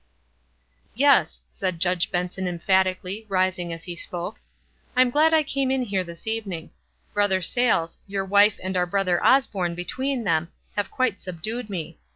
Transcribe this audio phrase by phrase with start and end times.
[0.95, 4.39] "Yes," said Judge Benson emphatically, ris ing as he spoke."
[4.95, 6.71] I'm glad I came in here this evening.
[7.13, 11.99] Brother Sayles, your wife and our Brother Osborne between them have quite sub dued me.